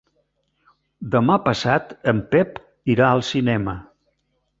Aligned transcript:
Demà 1.15 1.35
passat 1.47 1.93
en 2.13 2.21
Pep 2.31 2.57
irà 2.95 3.11
al 3.11 3.23
cinema. 3.29 3.77